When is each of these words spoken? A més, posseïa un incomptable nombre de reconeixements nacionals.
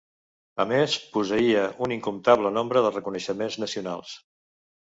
A 0.63 0.65
més, 0.71 0.95
posseïa 1.17 1.67
un 1.87 1.95
incomptable 1.97 2.53
nombre 2.57 2.85
de 2.87 2.93
reconeixements 2.97 3.63
nacionals. 3.67 4.19